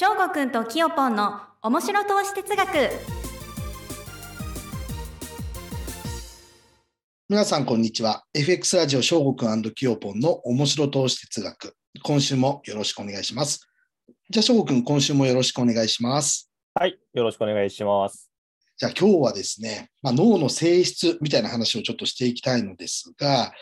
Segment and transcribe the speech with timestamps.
[0.00, 2.68] 翔吾くんときよぽんの面白投資哲学。
[7.28, 8.24] 皆さんこんにちは。
[8.32, 11.76] FX ラジオ翔吾くんきよぽんの面白投資哲学。
[12.02, 13.68] 今週もよろしくお願いします。
[14.30, 16.50] じゃあ翔吾くん今週もよろしくお願いします。
[16.72, 18.30] はいよろしくお願いします。
[18.78, 23.52] じゃあ今日はですね、まあ、脳の性質みたいな話をちょっとしていきたいのですが、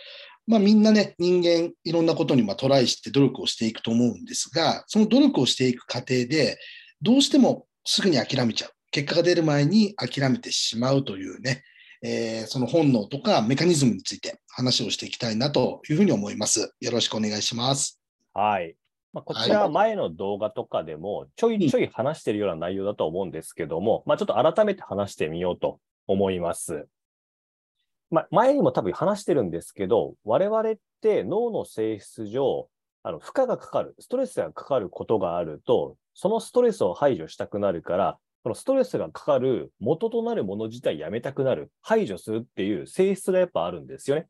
[0.49, 6.59] まあ、みんなね、人間、いろんなことにまトライして努力をしていくと思うんですが、その努力をしていく過程で、
[7.03, 8.71] どうしてもすぐに諦めちゃう。
[8.91, 11.63] 結果が出る前に諦めてしまうというね、
[12.03, 16.75] えー、その本能とかメカニズムについて話をしていきたいなというふうに思います。
[16.81, 18.01] よろしくお願いします。
[18.33, 18.75] はい。
[19.13, 26.87] まあ、こちら前の動画とかでもちょいちょい話しているような内容だと思うんですけども、うん、まあ、ちょっと改めて話してみようと思います。
[28.11, 32.69] まあ、前にも多分話してるんですけど、我々って脳の性質上、
[33.03, 44.27] あの負荷がかかる、ストレスがかかることがあると、そのストレスを排除したくなるから、そのストレスがかかる元となるもの自体やめたくなる、排除するっていう性質がやっぱあるんですよね。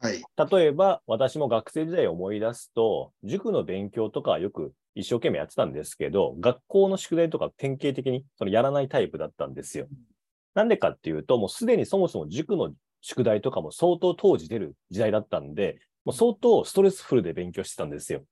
[0.00, 9.86] はい、例えば、私も学生時代を思い出すと、塾の勉強とかはよく一生懸命やってたんですけど、学校の宿題とか典型的にそのやらないタイプだったんですよ。
[10.54, 12.74] なんでかっていうと、もうすでにそもそも塾の
[13.04, 18.24] 宿題とかも相当当時出る時代だったんで、もう相当ストレスフルで勉強してたんですよ。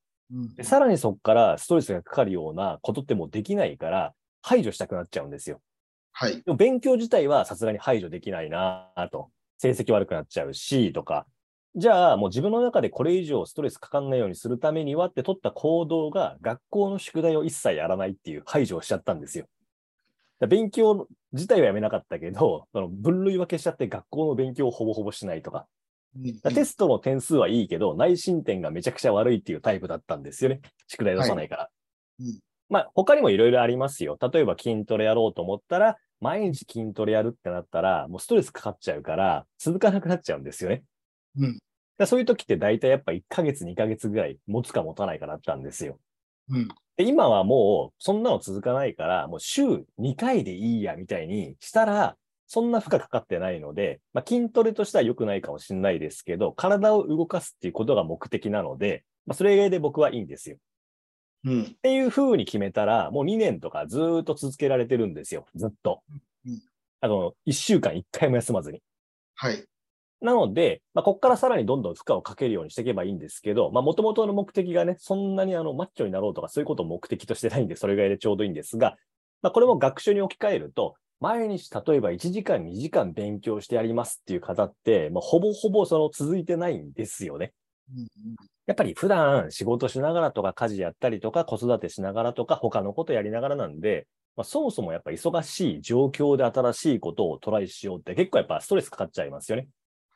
[0.57, 5.61] でさらにそこからストレスがかかるようなことってもうできないから排除したくなっちゃうんですよ。
[6.13, 6.37] はい。
[6.37, 9.31] でも勉強自体はさすがに排除できないなと。
[9.59, 11.27] 成績悪くなっちゃうし、とか。
[11.77, 19.47] じゃあもう自分の中でこれ以上ストレスかかんないようにするためにはって取った行動が学校の宿題を一切やらないっていう排除をしちゃったんですよ。
[20.47, 25.67] 勉強自体はやめなかったけど、その分類分けしちゃって学校の勉強をほぼほぼしないとか。
[26.55, 30.61] テストの点数はいいけど、内申点がめちゃくちゃ悪いっていうタイプだったんですよね。
[30.87, 31.63] 宿題出さないから。
[31.63, 31.71] は
[32.21, 34.19] いうん、まあ、他にもいろいろありますよ。
[34.21, 40.85] 例えば筋トレやろうと思ったら、毎日筋トレやるってなったら、もうストレスかかっちゃうから、続かなくなっちゃうんですよね。
[41.39, 41.59] うん、
[42.07, 45.99] そういう時って大体やっぱ1ヶ月、2ヶ月ぐらい持つか持たないかだったんですよ。
[46.49, 49.63] うん、で今はもうそんなの続かないから、もう週
[49.99, 52.17] 2回でいいやみたいにしたら、
[52.47, 60.59] そんな負荷かかってないので、まあ、筋トレとしては良くないかもしれないですけど、体を動かすっていうことが目的なので、まあ、それで僕はいいんですよ。
[61.45, 66.03] うん、っていう風に決めたら、もう2年とかずっと続けられてるんですよ、ずっと。
[66.47, 66.61] うん、
[67.01, 68.83] あの、1週間1回も休まずに。
[69.35, 69.65] はい。
[70.23, 78.97] なので、まあ、ここからさらにどんどん負荷をかけるようにしていけばいいんですけど、もともとの目的がね、そんなにあのマッチョになろうとかそういうことを目的としてないんで、それぐらいでちょうどいいんですが、
[79.43, 87.53] まあ、これも学習に置き換えると、毎日例えば1時間、2時間勉強してやりますっていう方って、まあ、ほぼほぼその続いてないんですよね。
[88.67, 94.07] やっぱり普段仕事しながらとか家事やったりとか子育てしながらとか他のことやりながらなんで、
[94.37, 99.69] まあ、そもそもやっぱ忙しい状況で新しいことをトライしようって結構やっぱストレスかかっちゃいますよね。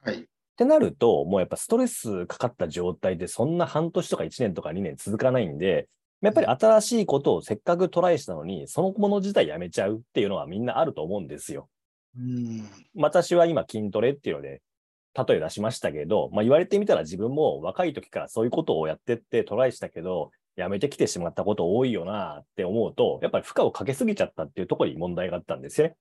[0.07, 0.21] はい。
[0.21, 0.25] っ
[0.57, 5.89] てなると、もうやっぱストレスかかった状態でそんな半年とか1年とか2年続かないんで、
[6.23, 11.69] やっぱり新しいことをせっかくトライしたのに、そのもの自体やめちゃうっていうのはみんなあると思うんですよ。
[12.17, 14.63] うん私は今筋トレっていうので、
[15.15, 25.97] 例え出しましたけど、まあ、言われてみたら自分も若い時からそういうことをやってってトライしたけど、やめてきてしまったこと多いよなって思うと、やっぱり負荷をかけすぎちゃったっていうところに問題があったんですよね。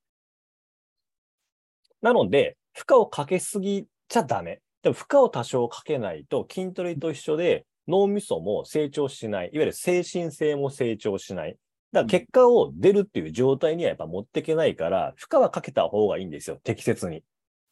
[2.00, 4.60] なので、負荷をかけすぎちゃダメ。
[4.82, 9.46] でも負荷を多少かけないと筋トレと一緒で脳みそも成長しない。
[9.46, 11.56] いわゆる精神性も成長しない。
[11.92, 16.58] だから結果を出るっていう状態にはやっぱ持っていけないから、負荷はかけた方がいいんですよ。
[16.62, 17.22] 適切に。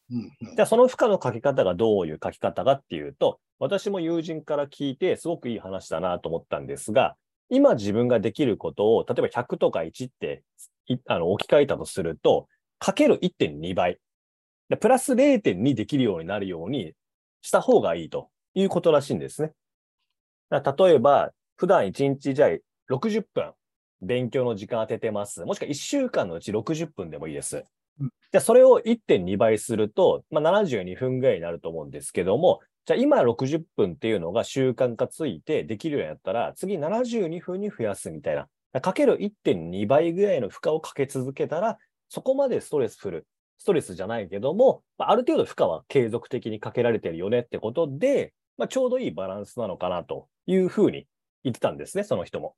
[0.09, 7.15] じゃあその負荷のかけ方がどういうかけ方かっていうと、私も友人から聞いてすごくいい話だなと思ったんですが、
[7.49, 10.43] 今自分ができることを、例えば100とか1って
[11.07, 12.47] あの置き換えたとすると、
[12.79, 13.99] かける1.2倍。
[14.69, 16.93] でプラス0.2できるようになるように
[17.41, 19.51] した方がいいということらしいんですね。
[20.49, 22.49] 例えば、普段1日じゃあ
[22.93, 23.53] 60分
[24.01, 25.43] 勉強の時間当ててます。
[25.45, 27.63] もしくは1週間のうち60分でもいいです。
[27.99, 38.47] うん、じゃあそれを1.2倍すると、まあ、72分ぐらいになると思うんですけども、じゃあ今60分っていうのが習慣化ついてできるようになったら、次72分に増やすみたいな。
[38.81, 41.77] かける1.2倍ぐらいの負荷をかけ続けたら、
[42.09, 51.07] そこまでストレスフルストレスじゃないけども、ある程度負荷は継続的にかけられてるよねってことで、まあ、ちょうどいいバランスなのかなというふうに
[51.43, 52.55] 言ってたんですね、その人も。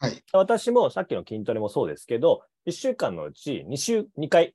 [0.00, 4.54] はい、私もさっきの筋トレもそうですけど、1週間のうち2週、2回、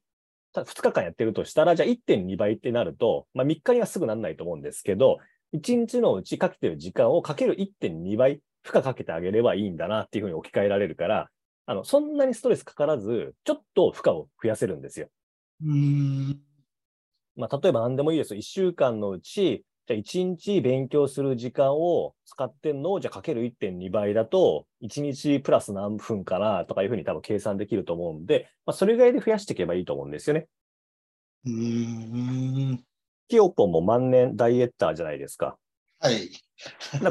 [0.54, 5.20] 2日間やってるとしたら、じゃあ1.2倍ってなると、まあ、3日にはすぐなんないと思うんですけど、
[5.54, 11.30] 1日のうちかけてる時間をかける1.2倍負荷かけてあげればいいんだなっていうふうに置き換えられるから、
[11.66, 15.08] あの、そんなにストレスかからず、ちょっと負荷を増やせるんですよ。
[15.62, 16.42] うーん。
[17.36, 18.38] まあ、例えば何でもいいですよ。
[18.38, 30.48] 1週間のうち、じゃあ1日勉強する時間を使ってんのを、じゃあかける1.2倍だと、1日プラス何分かなとかいうふうに多分計算できると思うんで、まあ、それぐらいで増やしていけばいいと思うんですよね。
[31.46, 32.84] うーん。
[33.30, 35.58] キヨポンも万年ダイエッターじゃないですか。
[36.00, 36.30] はい。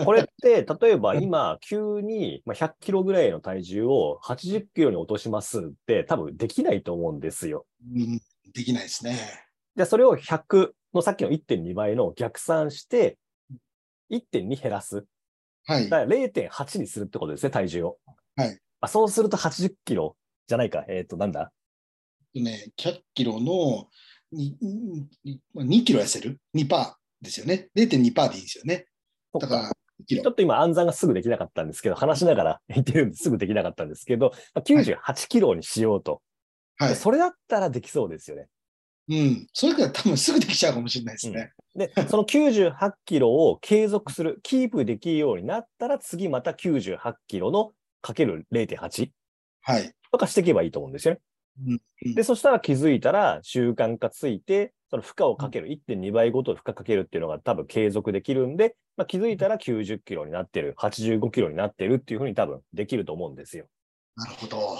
[0.04, 7.66] これって、 例えば今、急にまあ100キロぐらいの体重を80キロに落としますって、多分できないと思うんですよ。
[7.94, 8.20] うん
[8.52, 9.18] できないですね。
[9.76, 13.18] じゃあそれを100のさっきの1.2倍の逆算して、
[14.10, 15.04] 1.2減らす。
[15.64, 15.88] はい。
[15.88, 17.98] だから0.8にするってことですね、体重を。
[18.36, 18.58] はい。
[18.80, 20.16] あそうすると80キロ
[20.46, 20.84] じゃないか。
[20.88, 21.52] えっ、と、なんだ？
[22.34, 23.88] ね、100キロの
[24.32, 27.68] にに2キロ痩せる ?2% ですよね。
[27.76, 28.86] 0.2%でいいですよね。
[29.38, 29.72] だから、
[30.02, 30.30] 2キロちょ。
[30.30, 36.22] っと今暗算がすぐできなかったんですけど、話しながら言ってるんですぐできなかったんですけど、まあ98キロにしようと。
[36.78, 36.96] はい。
[36.96, 38.46] それだったらできそうですよね。
[39.08, 39.46] うん。
[39.52, 41.52] それから多分すぐできちゃうかもしれないですね。
[41.74, 49.10] で、その98キロを継続する、キープできるようになったら、次また98キロのかける0.8
[49.62, 49.92] はい。
[50.12, 51.20] とかしていけばいいと思うんですよね。
[51.66, 51.74] うんう
[52.10, 63.66] んで、そしたら気づいたら習慣化ついて、その負荷をかける、1.2倍ごと負荷かけるっていうのが多分継続できるんで、まあ、気づいたら90キロになってる、85キロになってるっていうふうに多分できると思うんですよ。
[64.16, 64.78] なるほど。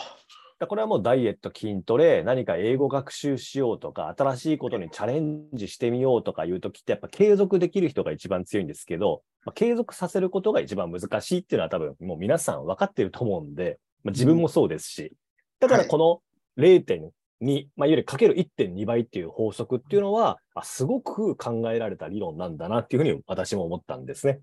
[0.66, 15.12] これはもうダイエット、筋トレ、何か英語学習しようとか、新しいことにチャレンジしてみようとかいうときって、やっぱ継続できる人が一番強いんですけど、まあ、継続させることが一番難しいっていうのは多分もう皆さん分かってると思うんで、まあ、自分もそうですし、
[15.60, 16.20] だからこの
[16.60, 24.40] 0.2、まあ、いわゆるかける1.2倍っていう法則っていうのは、あすごく考えられた理論なんだなっていうふうに私も思ったんですね。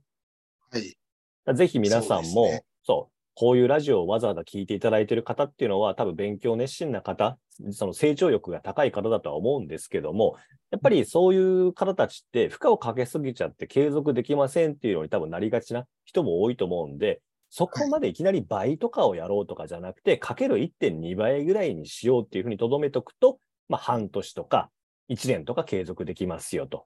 [0.72, 1.56] はい。
[1.56, 7.38] ぜひ皆さんも、そうねこういうラジオをわざわざ聞いていただいている方っていうのは、多分勉強熱心な方、
[7.72, 10.38] その成長欲が高い方だとは思うんですけども、
[10.72, 24.70] やっぱりそういう方たちって負荷をかけすぎちゃって継続できませんっていうのに多分なりがちな人も多いと思うんで、そこまでいきなり倍とかをやろうとかじゃなくて、かける1.2倍ぐらいにしようっていうふうに留めとくと、まあ半年とか
[25.10, 26.86] 1年とか継続できますよと。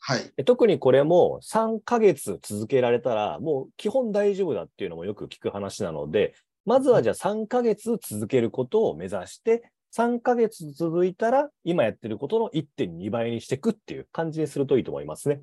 [0.00, 0.32] はい。
[0.36, 6.34] で特にこれも3ヶ月続けられたら、もう基本大丈夫だっていうのもよく聞く話なので、
[6.64, 15.40] まずはじゃあ3ヶ月続けることを目指して、3ヶ月続いたら、今やってることの1.2倍にしていくっていう感じにするといいと思いますね。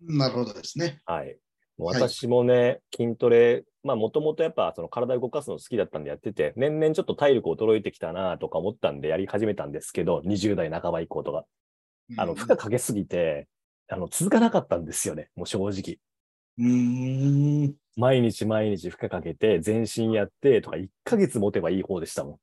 [0.00, 1.00] なるほどですね。
[1.04, 1.36] はい。
[1.78, 11.44] も私もね、筋トレ、まあもともとやっぱその体を動かすの好きだったんでやってて、年々ちょっと体力衰えてきたなとか思ったんでやり始めたんですけど、20代半ば以降とか。
[12.18, 13.48] あの、負荷かけすぎて、
[13.92, 15.28] あの、続かなかったんですよね。
[15.36, 15.98] もう正直。
[16.58, 17.74] うーん。
[17.96, 22.34] 毎日毎日負荷かけて、全身やってとか、1ヶ月持てばいい方でしたもん。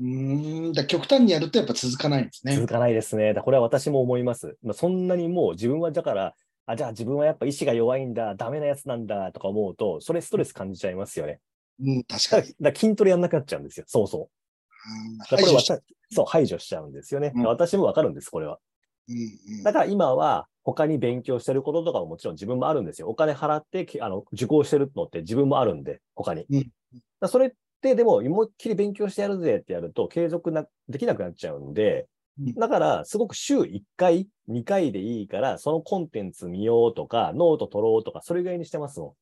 [0.00, 0.72] うーん。
[0.72, 2.66] だ極端にやるとやっぱ続かないんですね続。
[2.66, 3.32] かないですね。
[3.32, 4.56] だこれは私も思います。
[4.62, 6.34] まあ、そんなにもう自分はだから、
[6.66, 11.38] あ、じゃあ自分はやっぱ意志が弱いんだ、ダメなやつなんだとか思うと、それストレス感じちゃいますよね。
[11.80, 13.84] うん、確かにだ筋トレやんなくなっちゃうんですよ。
[13.86, 14.20] そうそう。
[14.22, 15.72] うんだからこれ私
[16.10, 17.32] そう、排除しちゃうんですよね。
[17.36, 18.58] うん私もわかるんです、これは。
[19.62, 23.08] だから今は他に勉強してることとかももちろん自分もあるんですよ。
[23.08, 26.46] お金払ってきあの受講してるのって自分もあるんで、他に。
[26.50, 26.70] うん
[27.20, 27.50] だそれっ
[27.80, 39.14] てでも思いっきり勉強してやるぜってやると継続なできなくなっちゃうんで、うんだからすごく週1回、2回でいいから、そのコンテンツ見ようとか、ノート取ろうとか、それぐらいにしてますもん。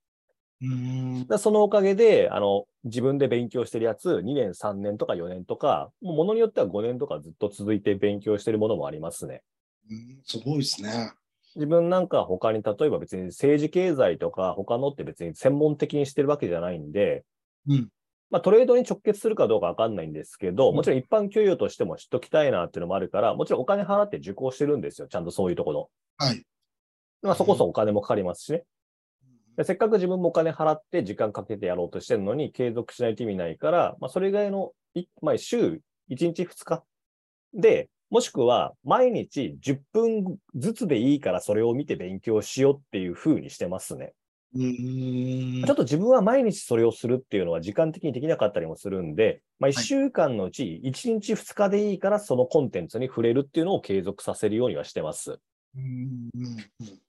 [0.62, 9.42] うーんだそのおかげで、あの、自分で勉強してるやつ、2年、3年とか4年とか、ものによっては5年とかずっと続いて勉強してるものもありますね。
[9.90, 11.12] うんすごいですね。
[11.56, 17.24] 自分なんか他に、例えば別に政治経済とか他のって別に専門的にしてるわけじゃないんで、
[17.66, 17.88] うん
[18.30, 25.08] まあトレードに直結するかどうかわかんないんですけど、うんもちろん一般教養としても知っときたいなっていうのもあるから、もちろんお金払って受講してるんですよ。
[25.08, 25.90] ちゃんとそういうところ。
[26.16, 26.44] はい。
[27.22, 28.64] まあそこそお金もかかりますしね。
[29.56, 36.84] でせっかく自分もお金払って時間かけてやろうとしてるのに継続しないと意味ないから、まあ、それ以外のい、まあ、週1日2日
[37.52, 44.12] で、もしくは毎日10分ずつでいいからそれを見て勉強しようっていう風にしてますね。
[44.52, 55.38] ちょっと自分は毎日それをするっていうのは時間的にできなかったりもするんで、まあ、1週間のうち1日2日でいいからそのコンテンツに触れるっていうのを継続させるようにはしてます。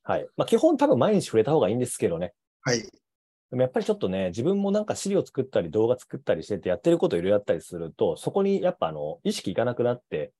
[0.04, 0.28] はい。
[0.38, 2.34] まあ、基本多分毎日触れた方がいいんですけどね。
[2.62, 2.82] はい。
[2.82, 10.32] でもやっぱりちょっとね、自分もなんか資料作ったり動画作ったりしててやってることいろいろやったりすると、そこにやっぱあの、意識いかなくなって、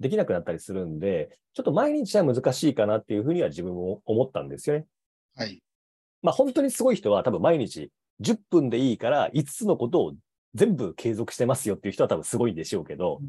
[0.00, 4.86] できなくなったりするんで、ちょっと毎日は難しいかなっていうふうには自分も思ったんですよね。
[5.36, 5.62] はい。
[6.22, 7.90] まあ本当にすごい人は多分毎日
[8.20, 10.14] 10分でいいから5つのことを
[10.54, 13.20] 全部継続してますよっていう人は多分すごいんでしょうけど、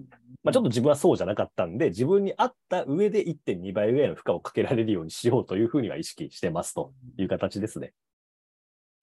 [0.43, 7.93] まあ、ちょっと自分はそうじゃなかったんで、自分に合った上で1.2倍ぐらいの負荷をかけられるようにしようというふうには意識してますという形ですね。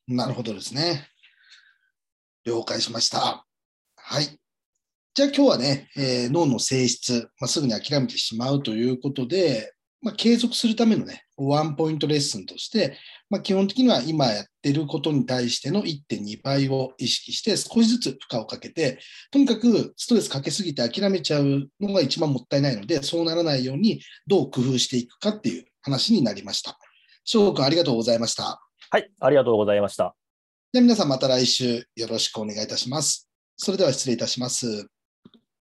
[0.09, 1.09] なるほどですね。
[2.45, 3.47] 了解しました。
[3.97, 4.41] はい。
[5.19, 12.97] じゃあ今日はね、えー脳の性質、まあ、すぐに諦めてしまうということで、まあ、継続するためのね、ワンポイントレッスンとして、
[13.29, 19.01] まあ、基本的には今やってることに対しての1.2倍を意識して少しずつ負荷をかけて、
[19.33, 26.79] とにかくストレスかけすぎて諦めちゃうのが一番もったいないので、そうならないようにどう工夫していくかっていう話になりました。
[27.25, 28.61] 翔吾君ありがとうございました。
[28.91, 30.15] はい、ありがとうございました。
[30.73, 33.29] では皆さんまた来週よろしくお願いいたします。
[33.57, 34.89] それでは失礼いたします。